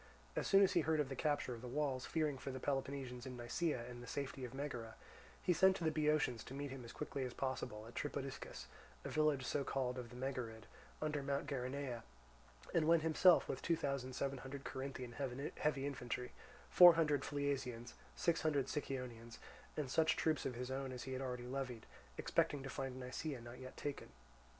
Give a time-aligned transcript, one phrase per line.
[0.35, 3.27] As soon as he heard of the capture of the walls, fearing for the Peloponnesians
[3.27, 4.95] in Nisaea and the safety of Megara,
[5.43, 8.65] he sent to the Boeotians to meet him as quickly as possible at Tripodiscus,
[9.05, 10.63] a village so called of the Megarid,
[11.03, 12.01] under Mount Geraneia,
[12.73, 16.31] and went himself, with two thousand seven hundred Corinthian heavy infantry,
[16.71, 19.37] four hundred Phliasians, six hundred Sicyonians,
[19.77, 21.85] and such troops of his own as he had already levied,
[22.17, 24.09] expecting to find Nisaea not yet taken.